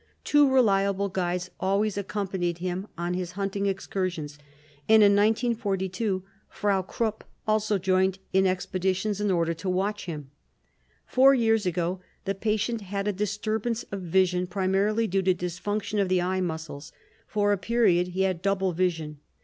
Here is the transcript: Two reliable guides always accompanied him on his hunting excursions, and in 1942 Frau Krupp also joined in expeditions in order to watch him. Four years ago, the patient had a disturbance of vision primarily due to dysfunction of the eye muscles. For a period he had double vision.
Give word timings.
Two 0.23 0.51
reliable 0.51 1.09
guides 1.09 1.51
always 1.59 1.95
accompanied 1.95 2.57
him 2.57 2.87
on 2.97 3.13
his 3.13 3.33
hunting 3.33 3.67
excursions, 3.67 4.39
and 4.89 5.03
in 5.03 5.15
1942 5.15 6.23
Frau 6.49 6.81
Krupp 6.81 7.23
also 7.47 7.77
joined 7.77 8.17
in 8.33 8.47
expeditions 8.47 9.21
in 9.21 9.29
order 9.29 9.53
to 9.53 9.69
watch 9.69 10.05
him. 10.05 10.31
Four 11.05 11.35
years 11.35 11.67
ago, 11.67 11.99
the 12.25 12.33
patient 12.33 12.81
had 12.81 13.07
a 13.07 13.13
disturbance 13.13 13.83
of 13.91 14.01
vision 14.01 14.47
primarily 14.47 15.05
due 15.05 15.21
to 15.21 15.35
dysfunction 15.35 16.01
of 16.01 16.09
the 16.09 16.19
eye 16.23 16.41
muscles. 16.41 16.91
For 17.27 17.51
a 17.51 17.57
period 17.59 18.07
he 18.07 18.23
had 18.23 18.41
double 18.41 18.73
vision. 18.73 19.19